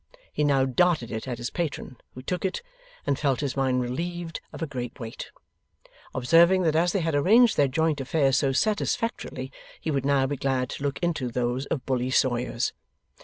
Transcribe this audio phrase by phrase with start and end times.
[0.33, 2.63] He now darted it at his patron, who took it,
[3.05, 5.29] and felt his mind relieved of a great weight:
[6.15, 10.37] observing that as they had arranged their joint affairs so satisfactorily, he would now be
[10.37, 12.73] glad to look into those of Bully Sawyers.